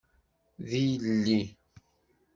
[0.69, 1.41] D illi.